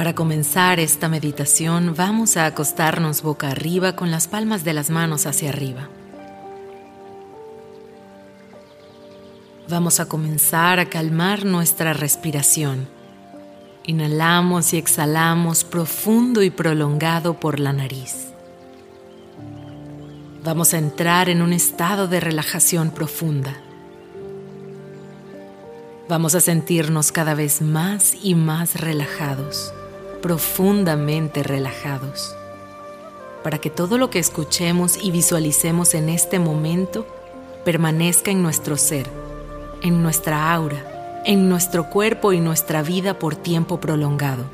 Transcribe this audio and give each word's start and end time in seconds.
Para 0.00 0.14
comenzar 0.14 0.80
esta 0.80 1.10
meditación 1.10 1.92
vamos 1.94 2.38
a 2.38 2.46
acostarnos 2.46 3.20
boca 3.20 3.50
arriba 3.50 3.96
con 3.96 4.10
las 4.10 4.28
palmas 4.28 4.64
de 4.64 4.72
las 4.72 4.88
manos 4.88 5.26
hacia 5.26 5.50
arriba. 5.50 5.90
Vamos 9.68 10.00
a 10.00 10.06
comenzar 10.06 10.80
a 10.80 10.86
calmar 10.86 11.44
nuestra 11.44 11.92
respiración. 11.92 12.88
Inhalamos 13.84 14.72
y 14.72 14.78
exhalamos 14.78 15.64
profundo 15.64 16.42
y 16.42 16.48
prolongado 16.48 17.38
por 17.38 17.60
la 17.60 17.74
nariz. 17.74 18.28
Vamos 20.42 20.72
a 20.72 20.78
entrar 20.78 21.28
en 21.28 21.42
un 21.42 21.52
estado 21.52 22.08
de 22.08 22.20
relajación 22.20 22.90
profunda. 22.90 23.54
Vamos 26.08 26.34
a 26.34 26.40
sentirnos 26.40 27.12
cada 27.12 27.34
vez 27.34 27.60
más 27.60 28.16
y 28.22 28.34
más 28.34 28.80
relajados, 28.80 29.74
profundamente 30.20 31.42
relajados, 31.42 32.34
para 33.42 33.58
que 33.58 33.70
todo 33.70 33.98
lo 33.98 34.10
que 34.10 34.18
escuchemos 34.18 34.96
y 35.02 35.10
visualicemos 35.10 35.94
en 35.94 36.08
este 36.08 36.38
momento 36.38 37.06
permanezca 37.64 38.30
en 38.30 38.42
nuestro 38.42 38.76
ser, 38.76 39.06
en 39.82 40.02
nuestra 40.02 40.52
aura, 40.52 41.22
en 41.24 41.48
nuestro 41.48 41.90
cuerpo 41.90 42.32
y 42.32 42.40
nuestra 42.40 42.82
vida 42.82 43.18
por 43.18 43.36
tiempo 43.36 43.80
prolongado. 43.80 44.44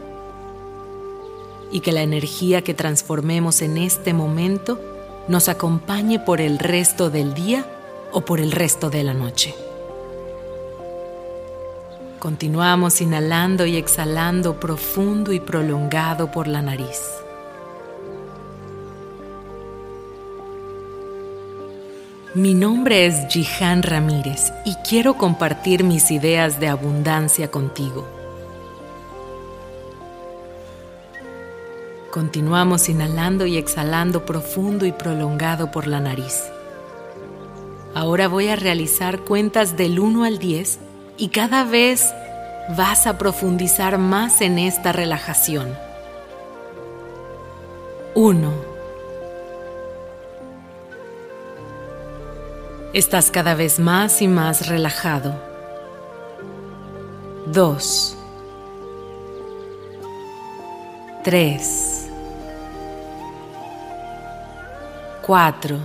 Y 1.70 1.80
que 1.80 1.92
la 1.92 2.02
energía 2.02 2.62
que 2.62 2.74
transformemos 2.74 3.62
en 3.62 3.76
este 3.76 4.14
momento 4.14 4.80
nos 5.28 5.48
acompañe 5.48 6.20
por 6.20 6.40
el 6.40 6.58
resto 6.58 7.10
del 7.10 7.34
día 7.34 7.66
o 8.12 8.20
por 8.20 8.40
el 8.40 8.52
resto 8.52 8.90
de 8.90 9.02
la 9.02 9.14
noche. 9.14 9.65
Continuamos 12.26 13.00
inhalando 13.00 13.66
y 13.66 13.76
exhalando 13.76 14.58
profundo 14.58 15.32
y 15.32 15.38
prolongado 15.38 16.32
por 16.32 16.48
la 16.48 16.60
nariz. 16.60 17.00
Mi 22.34 22.52
nombre 22.52 23.06
es 23.06 23.28
Jihan 23.28 23.84
Ramírez 23.84 24.52
y 24.64 24.74
quiero 24.88 25.14
compartir 25.14 25.84
mis 25.84 26.10
ideas 26.10 26.58
de 26.58 26.66
abundancia 26.66 27.48
contigo. 27.52 28.04
Continuamos 32.10 32.88
inhalando 32.88 33.46
y 33.46 33.56
exhalando 33.56 34.26
profundo 34.26 34.84
y 34.84 34.90
prolongado 34.90 35.70
por 35.70 35.86
la 35.86 36.00
nariz. 36.00 36.42
Ahora 37.94 38.26
voy 38.26 38.48
a 38.48 38.56
realizar 38.56 39.20
cuentas 39.20 39.76
del 39.76 40.00
1 40.00 40.24
al 40.24 40.38
10 40.40 40.85
y 41.16 41.28
cada 41.28 41.64
vez 41.64 42.12
vas 42.76 43.06
a 43.06 43.16
profundizar 43.16 43.98
más 43.98 44.40
en 44.40 44.58
esta 44.58 44.92
relajación. 44.92 45.76
1. 48.14 48.52
Estás 52.92 53.30
cada 53.30 53.54
vez 53.54 53.78
más 53.78 54.22
y 54.22 54.28
más 54.28 54.68
relajado. 54.68 55.34
2. 57.46 58.16
3. 61.22 62.08
4. 65.22 65.78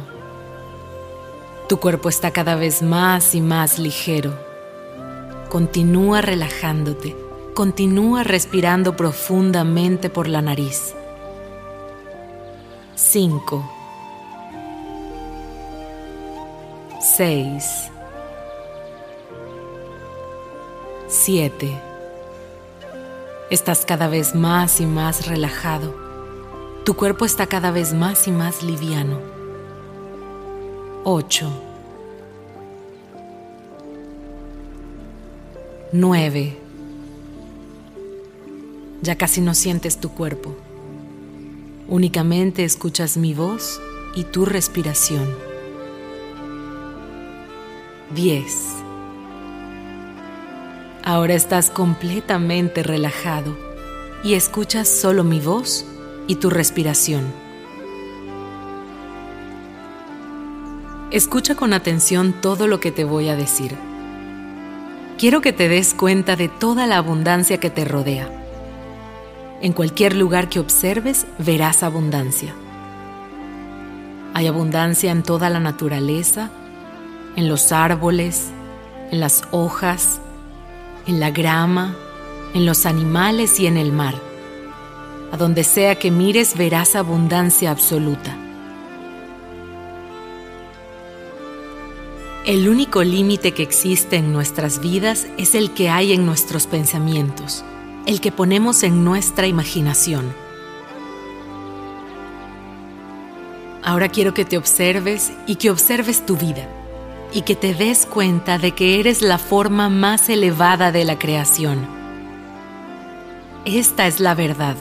Tu 1.68 1.80
cuerpo 1.80 2.09
está 2.09 2.32
cada 2.32 2.56
vez 2.56 2.82
más 2.82 3.36
y 3.36 3.41
más 3.41 3.80
ligero. 3.80 4.50
Continúa 5.51 6.22
relajándote. 6.22 7.13
Continúa 7.53 8.23
respirando 8.23 8.95
profundamente 8.95 10.09
por 10.09 10.29
la 10.29 10.41
nariz. 10.41 10.95
5. 12.95 13.69
6. 17.01 17.91
7. 21.09 21.81
Estás 23.50 23.85
cada 23.85 24.07
vez 24.07 24.34
más 24.34 24.79
y 24.79 24.85
más 24.85 25.28
relajado. 25.28 25.94
Tu 26.85 26.95
cuerpo 26.95 27.25
está 27.25 27.47
cada 27.47 27.72
vez 27.72 27.94
más 27.94 28.25
y 28.29 28.31
más 28.31 28.63
liviano. 28.63 29.19
8. 31.03 31.71
9. 35.94 36.57
Ya 39.02 39.18
casi 39.18 39.41
no 39.41 39.53
sientes 39.53 40.00
tu 40.00 40.12
cuerpo. 40.12 40.56
Únicamente 41.90 42.63
escuchas 42.63 43.18
mi 43.18 43.34
voz 43.34 43.81
y 44.16 44.24
tu 44.24 44.46
respiración. 44.46 45.28
10. 48.16 48.46
Ahora 51.03 51.34
estás 51.34 51.69
completamente 51.69 52.84
relajado 52.84 53.58
y 54.23 54.35
escuchas 54.35 54.88
solo 54.88 55.25
mi 55.25 55.41
voz 55.41 55.85
y 56.28 56.35
tu 56.35 56.50
respiración. 56.50 57.25
Escucha 61.12 61.56
con 61.56 61.73
atención 61.73 62.31
todo 62.40 62.68
lo 62.68 62.79
que 62.79 62.94
te 62.94 63.03
voy 63.03 63.28
a 63.28 63.35
decir. 63.35 63.91
Quiero 65.22 65.40
que 65.42 65.54
te 65.54 65.70
des 65.70 65.94
cuenta 65.94 66.36
de 66.36 66.48
toda 66.48 66.88
la 66.88 66.98
abundancia 66.98 67.59
que 67.59 67.70
te 67.70 67.86
rodea. 67.86 68.28
En 69.62 69.72
cualquier 69.72 70.16
lugar 70.16 70.50
que 70.50 70.59
observes 70.59 71.28
verás 71.38 71.84
abundancia. 71.84 72.56
Hay 74.34 74.48
abundancia 74.48 75.12
en 75.12 75.22
toda 75.22 75.52
la 75.52 75.59
naturaleza, 75.59 76.50
en 77.36 77.48
los 77.48 77.72
árboles, 77.72 78.50
en 79.12 79.20
las 79.20 79.44
hojas, 79.52 80.20
en 81.06 81.20
la 81.20 81.30
grama, 81.30 81.96
en 82.56 82.66
los 82.66 82.88
animales 82.88 83.59
y 83.59 83.68
en 83.68 83.78
el 83.78 83.92
mar. 83.92 84.16
A 85.32 85.38
donde 85.38 85.64
sea 85.64 86.00
que 86.00 86.09
mires 86.09 86.58
verás 86.58 86.96
abundancia 86.96 87.70
absoluta. 87.70 88.36
El 92.46 92.68
único 92.68 93.03
límite 93.03 93.53
que 93.53 93.63
existe 93.63 94.18
en 94.18 94.34
nuestras 94.34 94.79
vidas 94.79 95.28
es 95.38 95.56
el 95.56 95.72
que 95.72 95.90
hay 95.90 96.13
en 96.13 96.25
nuestros 96.25 96.68
pensamientos, 96.68 97.63
el 98.06 98.19
que 98.19 98.31
ponemos 98.31 98.84
en 98.84 99.03
nuestra 99.03 99.47
imaginación. 99.47 100.34
Ahora 103.84 104.09
quiero 104.09 104.34
que 104.34 104.46
te 104.46 104.57
observes 104.57 105.31
y 105.47 105.56
que 105.56 105.69
observes 105.69 106.25
tu 106.25 106.35
vida 106.38 106.68
y 107.34 107.41
que 107.41 107.56
te 107.56 107.74
des 107.74 108.06
cuenta 108.06 108.58
de 108.58 108.72
que 108.72 109.00
eres 109.00 109.22
la 109.22 109.38
forma 109.38 109.90
más 109.90 110.29
elevada 110.29 110.91
de 110.91 111.06
la 111.06 111.18
creación. 111.18 111.88
Esta 113.66 114.08
es 114.08 114.19
la 114.19 114.35
verdad 114.35 114.75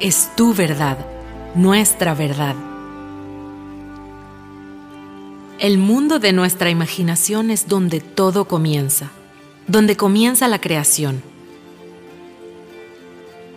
es 0.00 0.30
tu 0.36 0.52
verdad, 0.52 0.98
nuestra 1.54 2.14
verdad. 2.14 2.54
El 5.66 5.78
mundo 5.78 6.20
de 6.20 6.32
nuestra 6.32 6.70
imaginación 6.70 7.50
es 7.50 7.66
donde 7.66 7.98
todo 7.98 8.44
comienza, 8.44 9.10
donde 9.66 9.96
comienza 9.96 10.46
la 10.46 10.60
creación. 10.60 11.24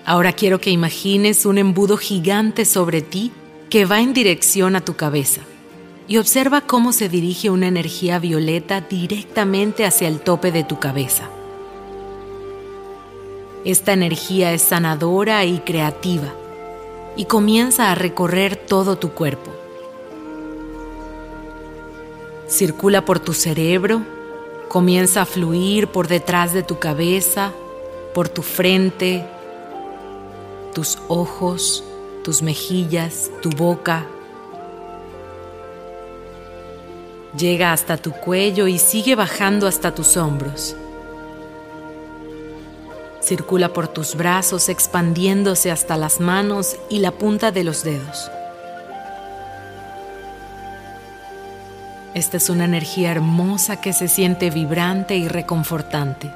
Ahora 0.08 0.34
quiero 0.34 0.60
que 0.60 0.72
imagines 0.72 1.46
un 1.46 1.60
embudo 1.60 1.98
gigante 1.98 2.66
sobre 2.66 3.04
ti 3.04 3.32
que 3.70 3.86
va 3.86 4.02
en 4.02 4.14
dirección 4.14 4.76
a 4.76 4.82
tu 4.82 4.96
cabeza 4.96 5.42
y 6.08 6.18
observa 6.18 6.62
cómo 6.62 6.94
se 6.94 7.10
dirige 7.10 7.52
una 7.52 7.68
energía 7.68 8.18
violeta 8.18 8.82
directamente 8.82 9.86
hacia 9.86 10.08
el 10.08 10.20
tope 10.20 10.52
de 10.52 10.64
tu 10.64 10.80
cabeza. 10.80 11.30
Esta 13.66 13.94
energía 13.94 14.52
es 14.52 14.64
sanadora 14.64 15.46
y 15.46 15.60
creativa 15.60 16.34
y 17.16 17.26
comienza 17.26 17.92
a 17.92 17.94
recorrer 17.94 18.56
todo 18.56 18.98
tu 18.98 19.12
cuerpo. 19.12 19.52
Circula 22.50 23.06
por 23.06 23.20
tu 23.20 23.34
cerebro, 23.34 24.02
comienza 24.70 25.22
a 25.22 25.26
fluir 25.26 25.88
por 25.88 26.08
detrás 26.08 26.52
de 26.52 26.64
tu 26.64 26.80
cabeza, 26.80 27.52
por 28.16 28.28
tu 28.28 28.42
frente, 28.42 29.24
tus 30.74 30.98
ojos, 31.10 31.84
tus 32.24 32.42
mejillas, 32.42 33.30
tu 33.44 33.52
boca. 33.52 34.08
Llega 37.38 37.72
hasta 37.72 37.98
tu 37.98 38.14
cuello 38.14 38.66
y 38.66 38.80
sigue 38.80 39.14
bajando 39.14 39.68
hasta 39.68 39.94
tus 39.94 40.18
hombros. 40.18 40.76
Circula 43.22 43.74
por 43.74 43.88
tus 43.88 44.16
brazos 44.16 44.70
expandiéndose 44.70 45.70
hasta 45.70 45.98
las 45.98 46.20
manos 46.20 46.78
y 46.90 46.98
la 46.98 47.12
punta 47.12 47.52
de 47.52 47.64
los 47.64 47.84
dedos. 47.84 48.32
Esta 52.20 52.36
es 52.36 52.50
una 52.50 52.66
energía 52.66 53.12
hermosa 53.12 53.80
que 53.80 53.94
se 53.94 54.10
siente 54.10 54.50
vibrante 54.50 55.16
y 55.16 55.30
reconfortante. 55.30 56.30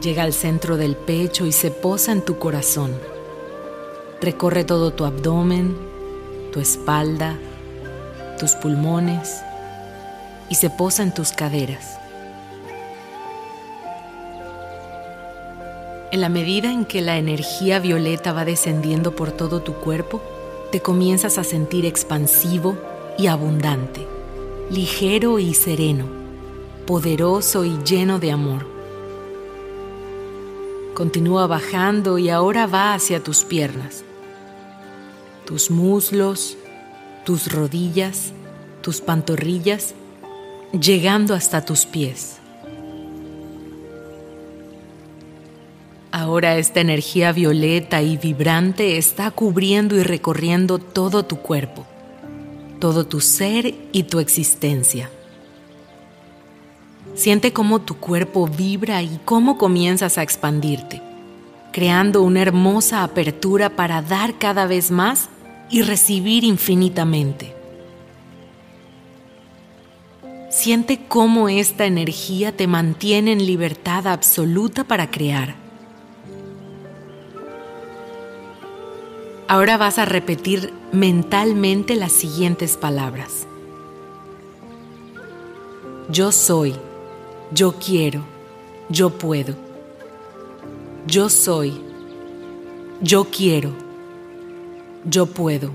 Llega 0.00 0.22
al 0.22 0.32
centro 0.32 0.78
del 0.78 0.96
pecho 0.96 1.44
y 1.44 1.52
se 1.52 1.70
posa 1.70 2.12
en 2.12 2.22
tu 2.22 2.38
corazón. 2.38 2.98
Recorre 4.22 4.64
todo 4.64 4.94
tu 4.94 5.04
abdomen, 5.04 5.76
tu 6.54 6.60
espalda, 6.60 7.38
tus 8.38 8.52
pulmones 8.52 9.42
y 10.48 10.54
se 10.54 10.70
posa 10.70 11.02
en 11.02 11.12
tus 11.12 11.32
caderas. 11.32 11.98
En 16.12 16.22
la 16.22 16.30
medida 16.30 16.72
en 16.72 16.86
que 16.86 17.02
la 17.02 17.18
energía 17.18 17.78
violeta 17.78 18.32
va 18.32 18.46
descendiendo 18.46 19.14
por 19.14 19.32
todo 19.32 19.60
tu 19.60 19.74
cuerpo, 19.74 20.22
te 20.70 20.80
comienzas 20.80 21.36
a 21.36 21.44
sentir 21.44 21.84
expansivo 21.84 22.78
y 23.18 23.26
abundante, 23.26 24.06
ligero 24.70 25.38
y 25.38 25.54
sereno, 25.54 26.06
poderoso 26.86 27.64
y 27.64 27.78
lleno 27.84 28.18
de 28.18 28.32
amor. 28.32 28.66
Continúa 30.94 31.46
bajando 31.46 32.18
y 32.18 32.28
ahora 32.28 32.66
va 32.66 32.94
hacia 32.94 33.22
tus 33.22 33.44
piernas, 33.44 34.04
tus 35.44 35.70
muslos, 35.70 36.56
tus 37.24 37.52
rodillas, 37.52 38.32
tus 38.82 39.00
pantorrillas, 39.00 39.94
llegando 40.78 41.34
hasta 41.34 41.64
tus 41.64 41.86
pies. 41.86 42.38
Ahora 46.10 46.58
esta 46.58 46.80
energía 46.80 47.32
violeta 47.32 48.02
y 48.02 48.18
vibrante 48.18 48.98
está 48.98 49.30
cubriendo 49.30 49.96
y 49.96 50.02
recorriendo 50.02 50.78
todo 50.78 51.24
tu 51.24 51.38
cuerpo, 51.38 51.86
todo 52.82 53.06
tu 53.06 53.20
ser 53.20 53.76
y 53.92 54.02
tu 54.02 54.18
existencia. 54.18 55.08
Siente 57.14 57.52
cómo 57.52 57.80
tu 57.80 57.98
cuerpo 57.98 58.48
vibra 58.48 59.04
y 59.04 59.20
cómo 59.24 59.56
comienzas 59.56 60.18
a 60.18 60.24
expandirte, 60.24 61.00
creando 61.70 62.22
una 62.22 62.42
hermosa 62.42 63.04
apertura 63.04 63.76
para 63.76 64.02
dar 64.02 64.36
cada 64.36 64.66
vez 64.66 64.90
más 64.90 65.28
y 65.70 65.82
recibir 65.82 66.42
infinitamente. 66.42 67.54
Siente 70.50 71.06
cómo 71.06 71.48
esta 71.48 71.86
energía 71.86 72.50
te 72.50 72.66
mantiene 72.66 73.30
en 73.30 73.46
libertad 73.46 74.08
absoluta 74.08 74.82
para 74.82 75.08
crear 75.08 75.61
Ahora 79.48 79.76
vas 79.76 79.98
a 79.98 80.04
repetir 80.04 80.72
mentalmente 80.92 81.96
las 81.96 82.12
siguientes 82.12 82.76
palabras. 82.76 83.46
Yo 86.08 86.32
soy, 86.32 86.74
yo 87.52 87.74
quiero, 87.74 88.22
yo 88.88 89.10
puedo. 89.10 89.54
Yo 91.06 91.28
soy, 91.28 91.80
yo 93.00 93.24
quiero, 93.24 93.70
yo 95.04 95.26
puedo. 95.26 95.70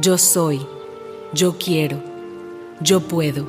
Yo 0.00 0.16
soy, 0.16 0.66
yo 1.34 1.58
quiero, 1.58 1.98
yo 2.80 3.00
puedo. 3.00 3.46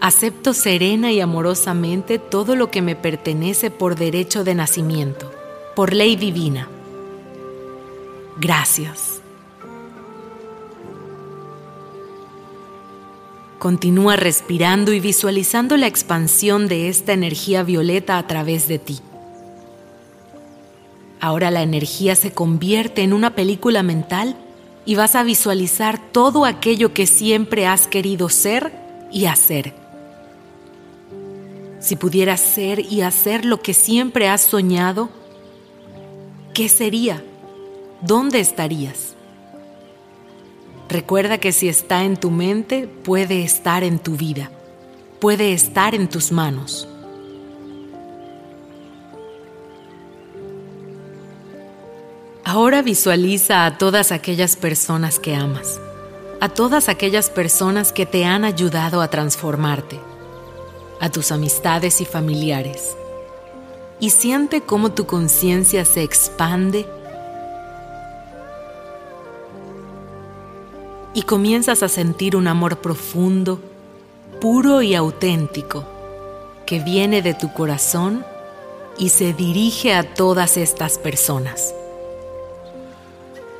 Acepto 0.00 0.52
serena 0.52 1.12
y 1.12 1.20
amorosamente 1.20 2.18
todo 2.18 2.56
lo 2.56 2.70
que 2.70 2.82
me 2.82 2.96
pertenece 2.96 3.70
por 3.70 3.94
derecho 3.94 4.42
de 4.42 4.56
nacimiento 4.56 5.41
por 5.74 5.94
ley 5.94 6.16
divina. 6.16 6.68
Gracias. 8.38 9.20
Continúa 13.58 14.16
respirando 14.16 14.92
y 14.92 14.98
visualizando 14.98 15.76
la 15.76 15.86
expansión 15.86 16.66
de 16.66 16.88
esta 16.88 17.12
energía 17.12 17.62
violeta 17.62 18.18
a 18.18 18.26
través 18.26 18.66
de 18.66 18.78
ti. 18.78 18.98
Ahora 21.20 21.52
la 21.52 21.62
energía 21.62 22.16
se 22.16 22.32
convierte 22.32 23.02
en 23.02 23.12
una 23.12 23.36
película 23.36 23.84
mental 23.84 24.36
y 24.84 24.96
vas 24.96 25.14
a 25.14 25.22
visualizar 25.22 26.00
todo 26.10 26.44
aquello 26.44 26.92
que 26.92 27.06
siempre 27.06 27.68
has 27.68 27.86
querido 27.86 28.28
ser 28.28 28.72
y 29.12 29.26
hacer. 29.26 29.74
Si 31.78 31.94
pudieras 31.94 32.40
ser 32.40 32.80
y 32.80 33.02
hacer 33.02 33.44
lo 33.44 33.62
que 33.62 33.74
siempre 33.74 34.28
has 34.28 34.40
soñado, 34.40 35.08
¿qué 36.54 36.68
sería? 36.68 37.22
¿Dónde 38.00 38.40
estarías? 38.40 39.14
Recuerda 40.88 41.38
que 41.38 41.52
si 41.52 41.68
está 41.68 42.04
en 42.04 42.16
tu 42.16 42.30
mente, 42.30 42.86
puede 42.86 43.42
estar 43.42 43.82
en 43.82 43.98
tu 43.98 44.16
vida, 44.16 44.50
puede 45.20 45.52
estar 45.52 45.94
en 45.94 46.08
tus 46.08 46.32
manos. 46.32 46.88
Ahora 52.44 52.82
visualiza 52.82 53.64
a 53.64 53.78
todas 53.78 54.12
aquellas 54.12 54.56
personas 54.56 55.18
que 55.18 55.34
amas, 55.34 55.80
a 56.40 56.50
todas 56.50 56.90
aquellas 56.90 57.30
personas 57.30 57.92
que 57.92 58.04
te 58.04 58.26
han 58.26 58.44
ayudado 58.44 59.00
a 59.00 59.08
transformarte, 59.08 59.98
a 61.00 61.08
tus 61.08 61.32
amistades 61.32 62.00
y 62.02 62.04
familiares 62.04 62.96
y 64.02 64.10
siente 64.10 64.62
cómo 64.62 64.90
tu 64.90 65.06
conciencia 65.06 65.84
se 65.84 66.02
expande 66.02 66.88
y 71.14 71.22
comienzas 71.22 71.84
a 71.84 71.88
sentir 71.88 72.34
un 72.34 72.48
amor 72.48 72.78
profundo, 72.78 73.60
puro 74.40 74.82
y 74.82 74.96
auténtico 74.96 75.84
que 76.66 76.80
viene 76.80 77.22
de 77.22 77.32
tu 77.34 77.52
corazón 77.52 78.24
y 78.98 79.10
se 79.10 79.34
dirige 79.34 79.94
a 79.94 80.14
todas 80.14 80.56
estas 80.56 80.98
personas, 80.98 81.72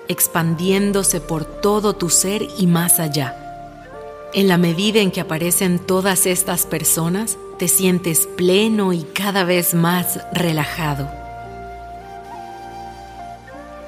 expandiéndose 0.08 1.20
por 1.20 1.44
todo 1.44 1.92
tu 1.92 2.10
ser 2.10 2.48
y 2.58 2.66
más 2.66 2.98
allá. 2.98 3.38
En 4.34 4.48
la 4.48 4.58
medida 4.58 4.98
en 4.98 5.12
que 5.12 5.20
aparecen 5.20 5.78
todas 5.78 6.26
estas 6.26 6.66
personas, 6.66 7.38
te 7.62 7.68
sientes 7.68 8.26
pleno 8.26 8.92
y 8.92 9.04
cada 9.04 9.44
vez 9.44 9.72
más 9.72 10.18
relajado. 10.32 11.08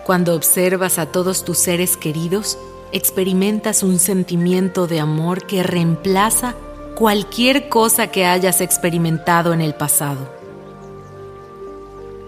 Cuando 0.07 0.37
observas 0.37 1.01
a 1.01 1.07
todos 1.07 1.45
tus 1.45 1.59
seres 1.59 1.97
queridos, 1.97 2.57
experimentas 2.93 3.83
un 3.83 3.99
sentimiento 3.99 4.87
de 4.87 5.01
amor 5.01 5.45
que 5.45 5.65
reemplaza 5.65 6.55
cualquier 6.95 7.69
cosa 7.69 8.13
que 8.13 8.27
hayas 8.27 8.61
experimentado 8.61 9.53
en 9.53 9.61
el 9.61 9.75
pasado. 9.75 10.33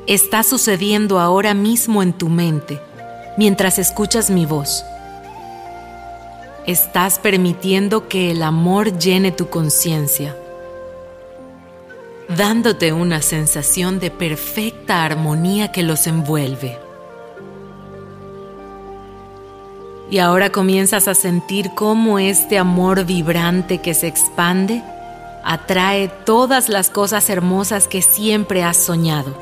Está 0.09 0.43
sucediendo 0.43 1.21
ahora 1.21 1.55
mismo 1.55 2.03
en 2.03 2.13
tu 2.13 2.29
mente, 2.29 2.81
mientras 3.39 3.79
escuchas 3.79 4.31
mi 4.31 4.47
voz. 4.47 4.85
Estás 6.67 7.21
permitiendo 7.21 8.09
que 8.09 8.33
el 8.33 8.43
amor 8.43 8.99
llene 8.99 9.31
tu 9.31 9.49
conciencia 9.49 10.35
dándote 12.29 12.93
una 12.93 13.23
sensación 13.23 14.01
de 14.01 14.11
perfecta 14.11 15.05
armonía 15.05 15.71
que 15.71 15.83
los 15.83 16.07
envuelve. 16.07 16.79
Y 20.11 20.19
ahora 20.19 20.51
comienzas 20.51 21.09
a 21.09 21.15
sentir 21.15 21.71
cómo 21.75 22.19
este 22.19 22.59
amor 22.59 23.05
vibrante 23.05 23.79
que 23.79 23.95
se 23.95 24.07
expande 24.07 24.83
atrae 25.45 26.09
todas 26.09 26.69
las 26.69 26.91
cosas 26.91 27.29
hermosas 27.31 27.89
que 27.89 28.03
siempre 28.03 28.63
has 28.63 28.77
soñado. 28.77 29.35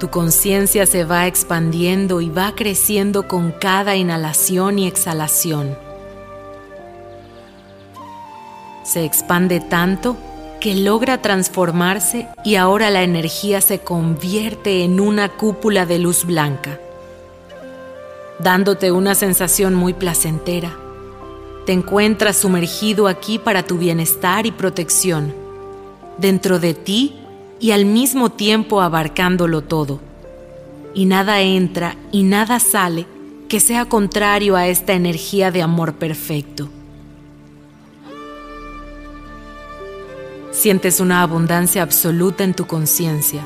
Tu 0.00 0.08
conciencia 0.10 0.86
se 0.86 1.04
va 1.04 1.26
expandiendo 1.26 2.20
y 2.20 2.30
va 2.30 2.52
creciendo 2.54 3.26
con 3.26 3.52
cada 3.52 3.96
inhalación 3.96 4.78
y 4.78 4.86
exhalación 4.86 5.87
se 8.88 9.04
expande 9.04 9.60
tanto 9.60 10.16
que 10.60 10.74
logra 10.74 11.20
transformarse 11.20 12.26
y 12.42 12.54
ahora 12.54 12.88
la 12.90 13.02
energía 13.02 13.60
se 13.60 13.80
convierte 13.80 14.82
en 14.82 14.98
una 14.98 15.28
cúpula 15.28 15.84
de 15.84 15.98
luz 15.98 16.24
blanca, 16.24 16.80
dándote 18.40 18.90
una 18.90 19.14
sensación 19.14 19.74
muy 19.74 19.92
placentera. 19.92 20.74
Te 21.66 21.72
encuentras 21.72 22.38
sumergido 22.38 23.08
aquí 23.08 23.38
para 23.38 23.62
tu 23.62 23.76
bienestar 23.76 24.46
y 24.46 24.52
protección, 24.52 25.34
dentro 26.16 26.58
de 26.58 26.72
ti 26.72 27.14
y 27.60 27.72
al 27.72 27.84
mismo 27.84 28.30
tiempo 28.30 28.80
abarcándolo 28.80 29.60
todo. 29.60 30.00
Y 30.94 31.04
nada 31.04 31.42
entra 31.42 31.94
y 32.10 32.22
nada 32.22 32.58
sale 32.58 33.06
que 33.50 33.60
sea 33.60 33.84
contrario 33.84 34.56
a 34.56 34.66
esta 34.66 34.94
energía 34.94 35.50
de 35.50 35.60
amor 35.60 35.94
perfecto. 35.94 36.70
Sientes 40.58 40.98
una 40.98 41.22
abundancia 41.22 41.84
absoluta 41.84 42.42
en 42.42 42.52
tu 42.52 42.66
conciencia 42.66 43.44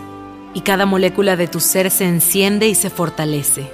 y 0.54 0.62
cada 0.62 0.86
molécula 0.86 1.36
de 1.36 1.46
tu 1.46 1.60
ser 1.60 1.90
se 1.90 2.06
enciende 2.08 2.68
y 2.68 2.74
se 2.74 2.88
fortalece. 2.88 3.70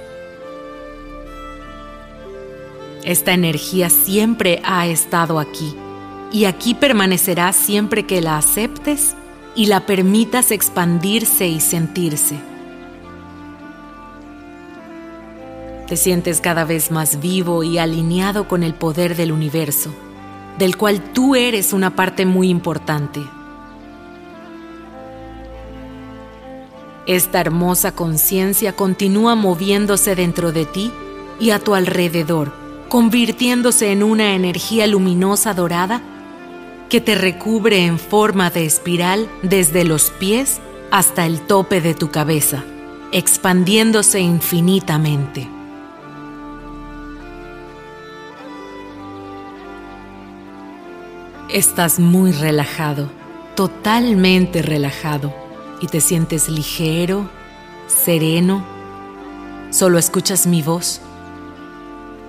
Esta 3.05 3.31
energía 3.31 3.89
siempre 3.89 4.61
ha 4.65 4.87
estado 4.87 5.39
aquí 5.39 5.73
y 6.33 6.43
aquí 6.43 6.73
permanecerá 6.73 7.53
siempre 7.53 8.05
que 8.05 8.19
la 8.19 8.35
aceptes 8.35 9.15
y 9.55 9.67
la 9.67 9.85
permitas 9.85 10.51
expandirse 10.51 11.47
y 11.47 11.61
sentirse. 11.61 12.35
Te 15.87 15.95
sientes 15.95 16.41
cada 16.41 16.65
vez 16.65 16.91
más 16.91 17.21
vivo 17.21 17.63
y 17.63 17.77
alineado 17.77 18.49
con 18.49 18.63
el 18.63 18.73
poder 18.73 19.15
del 19.15 19.31
universo, 19.31 19.93
del 20.59 20.75
cual 20.75 21.01
tú 21.13 21.35
eres 21.35 21.71
una 21.73 21.95
parte 21.95 22.25
muy 22.25 22.49
importante. 22.49 23.21
Esta 27.07 27.39
hermosa 27.39 27.93
conciencia 27.93 28.73
continúa 28.73 29.33
moviéndose 29.33 30.15
dentro 30.15 30.51
de 30.51 30.65
ti 30.65 30.91
y 31.39 31.51
a 31.51 31.59
tu 31.59 31.73
alrededor, 31.73 32.51
convirtiéndose 32.89 33.91
en 33.91 34.03
una 34.03 34.35
energía 34.35 34.85
luminosa 34.85 35.53
dorada 35.53 36.01
que 36.89 36.99
te 36.99 37.15
recubre 37.15 37.85
en 37.85 37.97
forma 37.97 38.49
de 38.49 38.65
espiral 38.65 39.29
desde 39.41 39.85
los 39.85 40.11
pies 40.11 40.59
hasta 40.91 41.25
el 41.25 41.39
tope 41.39 41.81
de 41.81 41.93
tu 41.93 42.11
cabeza, 42.11 42.63
expandiéndose 43.11 44.19
infinitamente. 44.19 45.58
Estás 51.51 51.99
muy 51.99 52.31
relajado, 52.31 53.09
totalmente 53.55 54.61
relajado, 54.61 55.33
y 55.81 55.87
te 55.87 56.01
sientes 56.01 56.49
ligero, 56.49 57.29
sereno, 57.87 58.63
solo 59.71 59.97
escuchas 59.97 60.47
mi 60.47 60.61
voz. 60.61 61.01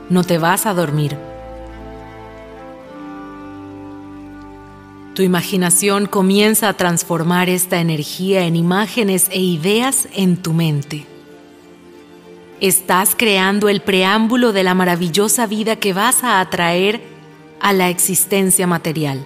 No 0.09 0.25
te 0.25 0.39
vas 0.39 0.67
a 0.67 0.75
dormir 0.75 1.17
Tu 5.21 5.25
imaginación 5.25 6.07
comienza 6.07 6.71
a 6.71 6.73
transformar 6.73 7.51
esta 7.51 7.79
energía 7.79 8.47
en 8.47 8.57
imágenes 8.57 9.29
e 9.31 9.41
ideas 9.41 10.09
en 10.15 10.39
tu 10.39 10.55
mente. 10.55 11.05
Estás 12.61 13.15
creando 13.15 13.69
el 13.69 13.83
preámbulo 13.83 14.53
de 14.53 14.63
la 14.63 14.73
maravillosa 14.73 15.47
vida 15.47 15.77
que 15.77 15.93
vas 15.93 16.25
a 16.25 16.41
atraer 16.41 17.03
a 17.61 17.73
la 17.73 17.89
existencia 17.89 18.67
material. 18.67 19.25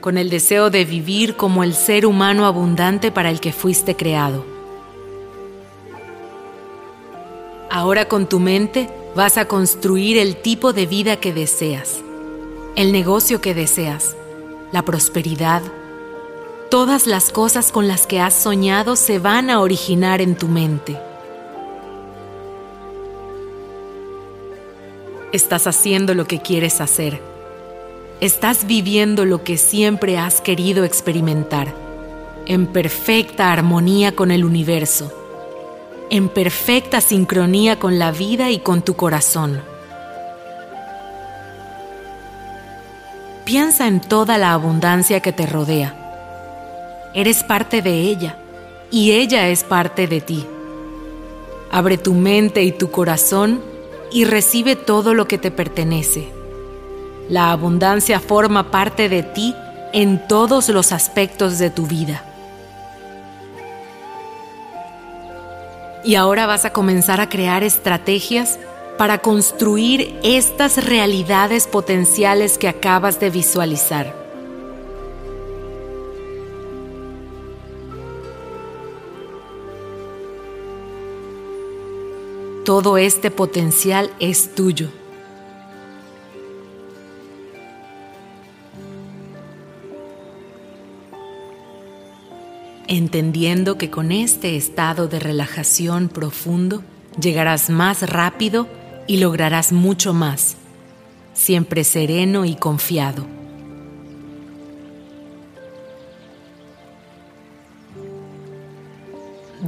Con 0.00 0.16
el 0.16 0.30
deseo 0.30 0.70
de 0.70 0.84
vivir 0.84 1.36
como 1.36 1.64
el 1.64 1.74
ser 1.74 2.06
humano 2.06 2.46
abundante 2.46 3.10
para 3.10 3.30
el 3.30 3.40
que 3.40 3.52
fuiste 3.52 3.96
creado. 3.96 4.44
Ahora 7.70 8.06
con 8.06 8.28
tu 8.28 8.40
mente 8.40 8.88
vas 9.14 9.36
a 9.36 9.46
construir 9.46 10.18
el 10.18 10.36
tipo 10.36 10.72
de 10.72 10.86
vida 10.86 11.16
que 11.16 11.32
deseas 11.32 12.00
el 12.76 12.92
negocio 12.92 13.40
que 13.40 13.52
deseas, 13.52 14.16
la 14.72 14.82
prosperidad, 14.82 15.62
todas 16.70 17.06
las 17.06 17.30
cosas 17.30 17.72
con 17.72 17.88
las 17.88 18.06
que 18.06 18.20
has 18.20 18.34
soñado 18.34 18.96
se 18.96 19.18
van 19.18 19.50
a 19.50 19.60
originar 19.60 20.20
en 20.20 20.36
tu 20.36 20.46
mente. 20.48 20.98
Estás 25.32 25.68
haciendo 25.68 26.14
lo 26.14 26.26
que 26.26 26.40
quieres 26.40 26.80
hacer. 26.80 27.20
Estás 28.20 28.66
viviendo 28.66 29.24
lo 29.24 29.44
que 29.44 29.58
siempre 29.58 30.18
has 30.18 30.40
querido 30.40 30.82
experimentar, 30.84 31.72
en 32.46 32.66
perfecta 32.66 33.52
armonía 33.52 34.16
con 34.16 34.32
el 34.32 34.44
universo, 34.44 35.12
en 36.10 36.28
perfecta 36.28 37.00
sincronía 37.00 37.78
con 37.78 38.00
la 38.00 38.10
vida 38.10 38.50
y 38.50 38.58
con 38.58 38.82
tu 38.82 38.96
corazón. 38.96 39.62
Piensa 43.44 43.86
en 43.86 44.00
toda 44.00 44.36
la 44.36 44.52
abundancia 44.52 45.20
que 45.20 45.32
te 45.32 45.46
rodea. 45.46 45.94
Eres 47.14 47.44
parte 47.44 47.82
de 47.82 48.00
ella 48.00 48.36
y 48.90 49.12
ella 49.12 49.48
es 49.48 49.62
parte 49.62 50.08
de 50.08 50.20
ti. 50.20 50.44
Abre 51.70 51.98
tu 51.98 52.14
mente 52.14 52.64
y 52.64 52.72
tu 52.72 52.90
corazón 52.90 53.69
y 54.12 54.24
recibe 54.24 54.76
todo 54.76 55.14
lo 55.14 55.26
que 55.28 55.38
te 55.38 55.50
pertenece. 55.50 56.28
La 57.28 57.52
abundancia 57.52 58.20
forma 58.20 58.70
parte 58.70 59.08
de 59.08 59.22
ti 59.22 59.54
en 59.92 60.26
todos 60.26 60.68
los 60.68 60.92
aspectos 60.92 61.58
de 61.58 61.70
tu 61.70 61.86
vida. 61.86 62.24
Y 66.02 66.14
ahora 66.14 66.46
vas 66.46 66.64
a 66.64 66.72
comenzar 66.72 67.20
a 67.20 67.28
crear 67.28 67.62
estrategias 67.62 68.58
para 68.96 69.18
construir 69.18 70.18
estas 70.22 70.84
realidades 70.84 71.66
potenciales 71.66 72.58
que 72.58 72.68
acabas 72.68 73.20
de 73.20 73.30
visualizar. 73.30 74.19
Todo 82.70 82.98
este 82.98 83.32
potencial 83.32 84.12
es 84.20 84.54
tuyo. 84.54 84.90
Entendiendo 92.86 93.76
que 93.76 93.90
con 93.90 94.12
este 94.12 94.56
estado 94.56 95.08
de 95.08 95.18
relajación 95.18 96.08
profundo 96.08 96.84
llegarás 97.20 97.70
más 97.70 98.08
rápido 98.08 98.68
y 99.08 99.16
lograrás 99.16 99.72
mucho 99.72 100.14
más, 100.14 100.54
siempre 101.34 101.82
sereno 101.82 102.44
y 102.44 102.54
confiado. 102.54 103.39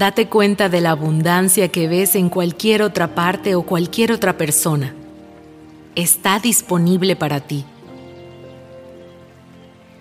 Date 0.02 0.26
cuenta 0.26 0.68
de 0.68 0.80
la 0.80 0.90
abundancia 0.90 1.68
que 1.68 1.86
ves 1.86 2.16
en 2.16 2.28
cualquier 2.28 2.82
otra 2.82 3.14
parte 3.14 3.54
o 3.54 3.62
cualquier 3.62 4.10
otra 4.10 4.36
persona. 4.36 4.96
Está 5.94 6.40
disponible 6.40 7.14
para 7.14 7.38
ti. 7.38 7.64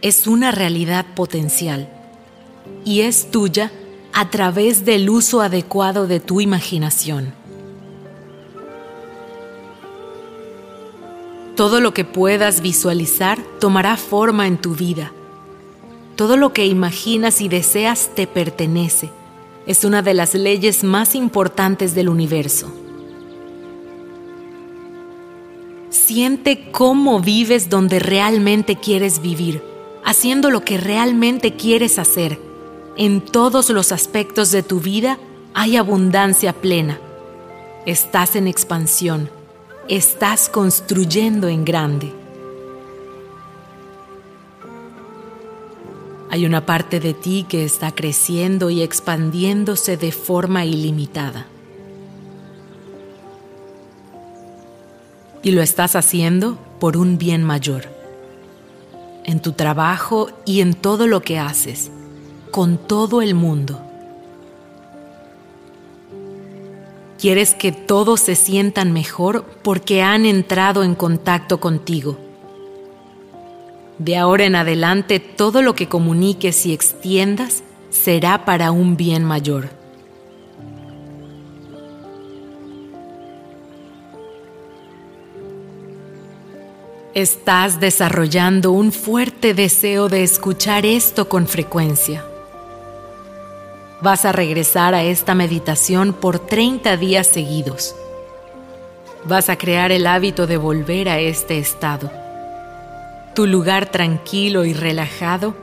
Es 0.01 0.25
una 0.25 0.49
realidad 0.49 1.05
potencial 1.13 1.87
y 2.83 3.01
es 3.01 3.29
tuya 3.29 3.71
a 4.11 4.31
través 4.31 4.85
del 4.85 5.07
uso 5.07 5.39
adecuado 5.39 6.07
de 6.07 6.19
tu 6.19 6.41
imaginación. 6.41 7.35
Todo 11.55 11.79
lo 11.79 11.93
que 11.93 12.05
puedas 12.05 12.61
visualizar 12.61 13.37
tomará 13.59 13.97
forma 13.97 14.47
en 14.47 14.57
tu 14.57 14.73
vida. 14.73 15.11
Todo 16.15 16.37
lo 16.37 16.53
que 16.53 16.65
imaginas 16.65 17.39
y 17.39 17.49
deseas 17.49 18.09
te 18.15 18.25
pertenece. 18.25 19.20
Es 19.65 19.83
una 19.83 20.01
de 20.01 20.13
las 20.13 20.33
leyes 20.33 20.83
más 20.83 21.15
importantes 21.15 21.95
del 21.95 22.09
universo. 22.09 22.71
Siente 25.89 26.71
cómo 26.71 27.19
vives 27.19 27.69
donde 27.69 27.99
realmente 27.99 28.75
quieres 28.75 29.21
vivir, 29.21 29.63
haciendo 30.03 30.49
lo 30.49 30.63
que 30.63 30.77
realmente 30.77 31.55
quieres 31.55 31.99
hacer. 31.99 32.39
En 32.97 33.21
todos 33.21 33.69
los 33.69 33.91
aspectos 33.91 34.51
de 34.51 34.63
tu 34.63 34.79
vida 34.79 35.17
hay 35.53 35.77
abundancia 35.77 36.53
plena. 36.53 36.99
Estás 37.85 38.35
en 38.35 38.47
expansión 38.47 39.29
estás 39.91 40.47
construyendo 40.47 41.49
en 41.49 41.65
grande. 41.65 42.20
Hay 46.31 46.45
una 46.45 46.65
parte 46.65 47.01
de 47.01 47.13
ti 47.13 47.45
que 47.47 47.65
está 47.65 47.91
creciendo 47.91 48.69
y 48.69 48.81
expandiéndose 48.81 49.97
de 49.97 50.13
forma 50.13 50.63
ilimitada. 50.63 51.45
Y 55.43 55.51
lo 55.51 55.61
estás 55.61 55.97
haciendo 55.97 56.57
por 56.79 56.95
un 56.95 57.17
bien 57.17 57.43
mayor. 57.43 57.89
En 59.25 59.41
tu 59.41 59.51
trabajo 59.51 60.29
y 60.45 60.61
en 60.61 60.73
todo 60.73 61.05
lo 61.05 61.21
que 61.21 61.37
haces, 61.37 61.91
con 62.49 62.77
todo 62.77 63.21
el 63.21 63.35
mundo. 63.35 63.81
Quieres 67.19 67.53
que 67.53 67.73
todos 67.73 68.21
se 68.21 68.35
sientan 68.35 68.93
mejor 68.93 69.43
porque 69.63 70.01
han 70.01 70.25
entrado 70.25 70.85
en 70.85 70.95
contacto 70.95 71.59
contigo. 71.59 72.30
De 74.03 74.17
ahora 74.17 74.45
en 74.45 74.55
adelante 74.55 75.19
todo 75.19 75.61
lo 75.61 75.75
que 75.75 75.87
comuniques 75.87 76.65
y 76.65 76.73
extiendas 76.73 77.61
será 77.91 78.45
para 78.45 78.71
un 78.71 78.97
bien 78.97 79.23
mayor. 79.23 79.69
Estás 87.13 87.79
desarrollando 87.79 88.71
un 88.71 88.91
fuerte 88.91 89.53
deseo 89.53 90.09
de 90.09 90.23
escuchar 90.23 90.83
esto 90.83 91.29
con 91.29 91.45
frecuencia. 91.45 92.25
Vas 94.01 94.25
a 94.25 94.31
regresar 94.31 94.95
a 94.95 95.03
esta 95.03 95.35
meditación 95.35 96.13
por 96.13 96.39
30 96.39 96.97
días 96.97 97.27
seguidos. 97.27 97.95
vas 99.25 99.49
a 99.49 99.57
crear 99.59 99.91
el 99.91 100.07
hábito 100.07 100.47
de 100.47 100.57
volver 100.57 101.07
a 101.07 101.19
este 101.19 101.59
estado, 101.59 102.09
tu 103.33 103.47
lugar 103.47 103.89
tranquilo 103.91 104.65
y 104.65 104.73
relajado 104.73 105.55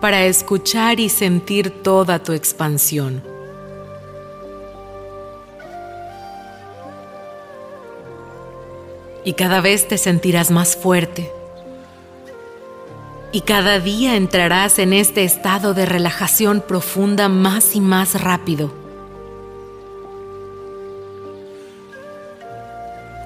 para 0.00 0.24
escuchar 0.24 0.98
y 0.98 1.08
sentir 1.08 1.82
toda 1.82 2.20
tu 2.20 2.32
expansión. 2.32 3.22
Y 9.24 9.34
cada 9.34 9.60
vez 9.60 9.86
te 9.86 9.98
sentirás 9.98 10.50
más 10.50 10.76
fuerte. 10.76 11.30
Y 13.30 13.42
cada 13.42 13.78
día 13.78 14.16
entrarás 14.16 14.80
en 14.80 14.92
este 14.92 15.24
estado 15.24 15.72
de 15.74 15.86
relajación 15.86 16.60
profunda 16.60 17.28
más 17.28 17.76
y 17.76 17.80
más 17.80 18.20
rápido. 18.20 18.72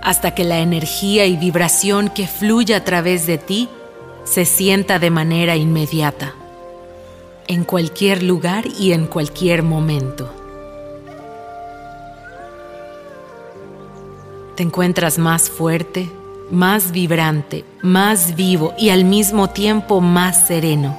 Hasta 0.03 0.35
que 0.35 0.45
la 0.45 0.59
energía 0.59 1.25
y 1.25 1.37
vibración 1.37 2.11
que 2.11 2.29
fluye 2.29 2.75
a 2.75 2.85
través 2.85 3.27
de 3.27 3.39
ti 3.39 3.69
se 4.27 4.45
sienta 4.45 4.99
de 4.99 5.11
manera 5.11 5.57
inmediata 5.57 6.35
en 7.47 7.65
cualquier 7.65 8.25
lugar 8.25 8.65
y 8.67 8.93
en 8.93 9.07
cualquier 9.07 9.63
momento. 9.63 10.29
Te 14.57 14.65
encuentras 14.65 15.19
más 15.19 15.49
fuerte, 15.49 16.11
más 16.51 16.91
vibrante, 16.91 17.65
más 17.83 18.35
vivo 18.35 18.75
y 18.77 18.91
al 18.91 19.05
mismo 19.05 19.49
tiempo 19.49 20.01
más 20.01 20.49
sereno. 20.49 20.99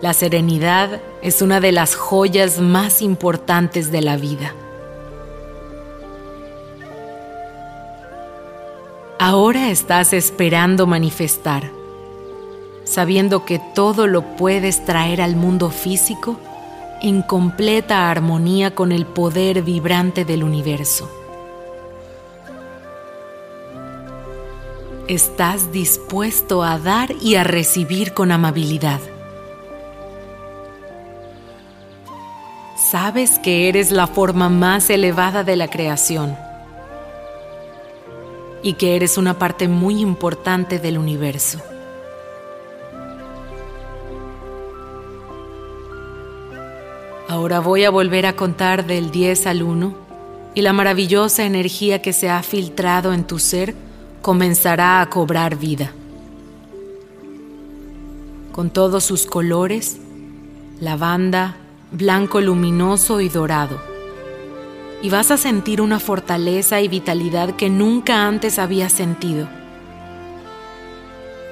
La 0.00 0.14
serenidad 0.14 1.00
es 1.22 1.42
una 1.42 1.60
de 1.60 1.72
las 1.72 1.96
joyas 1.96 2.60
más 2.60 3.02
importantes 3.02 3.90
de 3.90 4.00
la 4.00 4.16
vida. 4.16 4.54
Ahora 9.18 9.70
estás 9.70 10.12
esperando 10.12 10.86
manifestar 10.86 11.78
sabiendo 12.88 13.44
que 13.44 13.58
todo 13.58 14.06
lo 14.06 14.22
puedes 14.36 14.84
traer 14.84 15.20
al 15.20 15.36
mundo 15.36 15.70
físico 15.70 16.40
en 17.02 17.20
completa 17.20 18.10
armonía 18.10 18.74
con 18.74 18.92
el 18.92 19.04
poder 19.04 19.62
vibrante 19.62 20.24
del 20.24 20.42
universo. 20.42 21.08
Estás 25.06 25.70
dispuesto 25.70 26.62
a 26.62 26.78
dar 26.78 27.12
y 27.20 27.34
a 27.34 27.44
recibir 27.44 28.14
con 28.14 28.32
amabilidad. 28.32 29.00
Sabes 32.90 33.38
que 33.38 33.68
eres 33.68 33.90
la 33.90 34.06
forma 34.06 34.48
más 34.48 34.88
elevada 34.88 35.44
de 35.44 35.56
la 35.56 35.68
creación 35.68 36.47
y 38.62 38.74
que 38.74 38.96
eres 38.96 39.18
una 39.18 39.38
parte 39.38 39.68
muy 39.68 40.00
importante 40.00 40.78
del 40.78 40.98
universo. 40.98 41.60
Ahora 47.28 47.60
voy 47.60 47.84
a 47.84 47.90
volver 47.90 48.26
a 48.26 48.36
contar 48.36 48.86
del 48.86 49.10
10 49.10 49.46
al 49.46 49.62
1 49.62 49.94
y 50.54 50.62
la 50.62 50.72
maravillosa 50.72 51.44
energía 51.44 52.00
que 52.00 52.12
se 52.12 52.30
ha 52.30 52.42
filtrado 52.42 53.12
en 53.12 53.24
tu 53.24 53.38
ser 53.38 53.74
comenzará 54.22 55.00
a 55.00 55.10
cobrar 55.10 55.56
vida. 55.56 55.92
Con 58.52 58.70
todos 58.70 59.04
sus 59.04 59.26
colores, 59.26 59.98
lavanda, 60.80 61.56
blanco 61.92 62.40
luminoso 62.40 63.20
y 63.20 63.28
dorado. 63.28 63.87
Y 65.02 65.10
vas 65.10 65.30
a 65.30 65.36
sentir 65.36 65.80
una 65.80 66.00
fortaleza 66.00 66.80
y 66.80 66.88
vitalidad 66.88 67.56
que 67.56 67.70
nunca 67.70 68.26
antes 68.26 68.58
habías 68.58 68.92
sentido. 68.92 69.48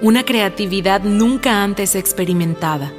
Una 0.03 0.25
creatividad 0.25 1.03
nunca 1.03 1.63
antes 1.63 1.95
experimentada 1.95 2.93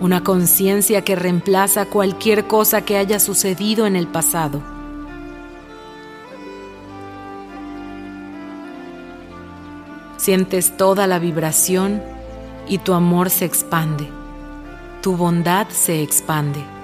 una 0.00 0.22
conciencia 0.22 1.02
que 1.02 1.16
reemplaza 1.16 1.86
cualquier 1.86 2.46
cosa 2.46 2.82
que 2.82 2.96
haya 2.96 3.18
sucedido 3.18 3.86
en 3.86 3.96
el 3.96 4.06
pasado. 4.06 4.62
Sientes 10.16 10.76
toda 10.76 11.06
la 11.06 11.18
vibración 11.18 12.02
y 12.68 12.78
tu 12.78 12.92
amor 12.92 13.30
se 13.30 13.44
expande, 13.44 14.08
tu 15.02 15.16
bondad 15.16 15.68
se 15.68 16.02
expande. 16.02 16.77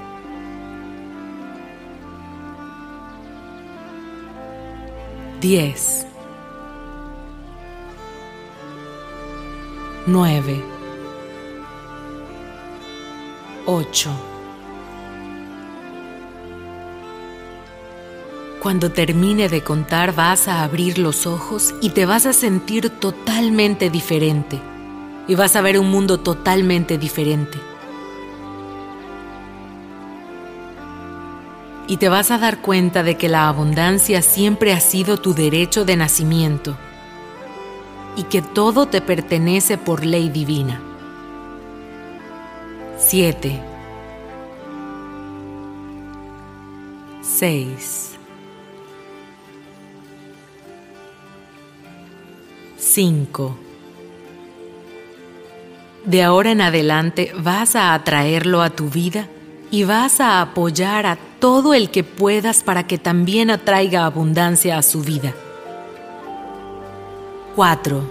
Diez. 5.44 6.06
Nueve. 10.06 10.64
8. 13.66 14.10
Cuando 18.62 18.90
termine 18.90 19.50
de 19.50 19.62
contar 19.62 20.14
vas 20.14 20.48
a 20.48 20.62
abrir 20.62 20.96
los 20.96 21.26
ojos 21.26 21.74
y 21.82 21.90
te 21.90 22.06
vas 22.06 22.24
a 22.24 22.32
sentir 22.32 22.88
totalmente 22.88 23.90
diferente 23.90 24.58
y 25.28 25.34
vas 25.34 25.56
a 25.56 25.60
ver 25.60 25.78
un 25.78 25.90
mundo 25.90 26.20
totalmente 26.20 26.96
diferente. 26.96 27.58
Y 31.86 31.98
te 31.98 32.08
vas 32.08 32.30
a 32.30 32.38
dar 32.38 32.60
cuenta 32.60 33.02
de 33.02 33.16
que 33.16 33.28
la 33.28 33.48
abundancia 33.48 34.22
siempre 34.22 34.72
ha 34.72 34.80
sido 34.80 35.18
tu 35.18 35.34
derecho 35.34 35.84
de 35.84 35.96
nacimiento 35.96 36.76
y 38.16 38.24
que 38.24 38.42
todo 38.42 38.86
te 38.86 39.00
pertenece 39.00 39.76
por 39.76 40.04
ley 40.04 40.28
divina. 40.28 40.80
7, 42.98 43.60
6, 47.22 48.10
5. 52.78 53.58
De 56.04 56.22
ahora 56.22 56.52
en 56.52 56.60
adelante 56.60 57.32
vas 57.36 57.76
a 57.76 57.94
atraerlo 57.94 58.62
a 58.62 58.70
tu 58.70 58.88
vida 58.88 59.28
y 59.70 59.84
vas 59.84 60.20
a 60.20 60.40
apoyar 60.40 61.06
a 61.06 61.18
todo 61.44 61.74
el 61.74 61.90
que 61.90 62.04
puedas 62.04 62.62
para 62.62 62.86
que 62.86 62.96
también 62.96 63.50
atraiga 63.50 64.06
abundancia 64.06 64.78
a 64.78 64.82
su 64.82 65.02
vida. 65.02 65.34
4. 67.54 68.02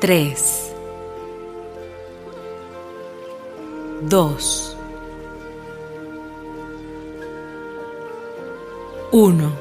3. 0.00 0.72
2, 4.02 4.76
1. 9.12 9.52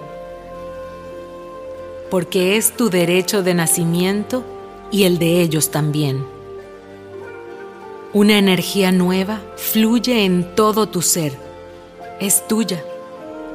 Porque 2.12 2.58
es 2.58 2.76
tu 2.76 2.90
derecho 2.90 3.42
de 3.42 3.54
nacimiento 3.54 4.44
y 4.92 5.06
el 5.06 5.18
de 5.18 5.40
ellos 5.40 5.72
también. 5.72 6.35
Una 8.16 8.38
energía 8.38 8.94
nueva 8.94 9.42
fluye 9.58 10.24
en 10.24 10.56
todo 10.56 10.88
tu 10.88 11.02
ser. 11.02 11.34
Es 12.22 12.48
tuya. 12.48 12.82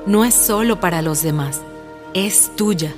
No 0.04 0.22
es 0.22 0.34
solo 0.34 0.80
para 0.80 1.00
los 1.00 1.22
demás. 1.22 1.62
Es 2.12 2.54
tuya. 2.56 2.92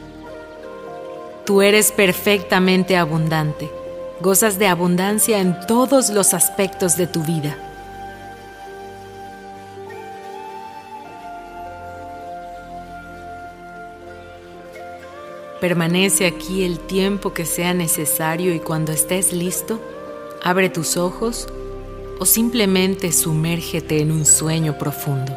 Tú 1.46 1.62
eres 1.62 1.92
perfectamente 1.92 2.96
abundante. 2.96 3.70
Gozas 4.20 4.59
de 4.59 4.66
abundancia 4.66 5.38
en 5.38 5.57
todos 5.68 6.11
los 6.11 6.35
aspectos 6.35 6.96
de 6.96 7.07
tu 7.07 7.22
vida. 7.22 7.57
Permanece 15.61 16.27
aquí 16.27 16.64
el 16.64 16.81
tiempo 16.81 17.33
que 17.33 17.46
sea 17.46 17.72
necesario 17.72 18.53
y 18.53 18.59
cuando 18.59 18.90
estés 18.90 19.33
listo, 19.33 19.81
abre 20.42 20.68
tus 20.68 20.96
ojos 20.96 21.48
o 22.18 22.26
simplemente 22.26 23.12
sumérgete 23.12 24.00
en 24.00 24.11
un 24.11 24.24
sueño 24.24 24.78
profundo. 24.78 25.33